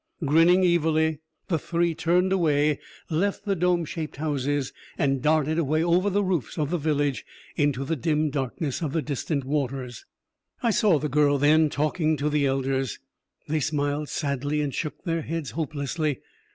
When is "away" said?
2.33-2.79, 5.59-5.83